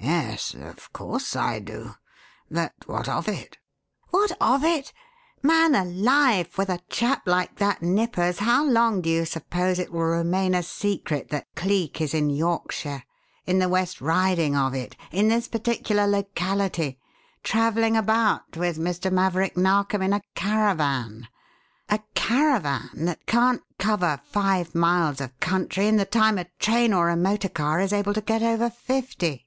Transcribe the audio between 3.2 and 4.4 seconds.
it?" "What